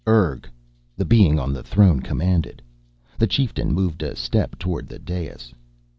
[0.07, 0.49] "Urg!"
[0.97, 2.59] the being on the throne commanded.
[3.19, 5.53] The chieftain moved a step toward the dais.